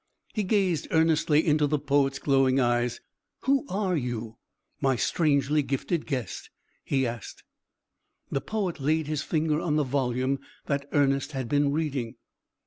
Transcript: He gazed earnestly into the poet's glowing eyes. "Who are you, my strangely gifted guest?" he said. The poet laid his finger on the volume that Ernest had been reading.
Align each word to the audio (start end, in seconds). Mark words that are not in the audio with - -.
He 0.33 0.41
gazed 0.41 0.87
earnestly 0.89 1.45
into 1.45 1.67
the 1.67 1.77
poet's 1.77 2.17
glowing 2.17 2.59
eyes. 2.59 3.01
"Who 3.41 3.67
are 3.69 3.95
you, 3.95 4.37
my 4.81 4.95
strangely 4.95 5.61
gifted 5.61 6.07
guest?" 6.07 6.49
he 6.83 7.03
said. 7.03 7.23
The 8.31 8.41
poet 8.41 8.79
laid 8.79 9.05
his 9.05 9.21
finger 9.21 9.61
on 9.61 9.75
the 9.75 9.83
volume 9.83 10.39
that 10.65 10.89
Ernest 10.91 11.33
had 11.33 11.47
been 11.47 11.71
reading. 11.71 12.15